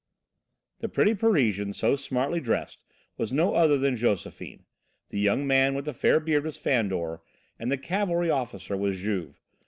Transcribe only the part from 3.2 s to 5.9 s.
no other than Josephine. The young man with